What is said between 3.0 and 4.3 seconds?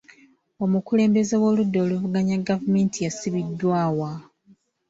yasibiddwa wa?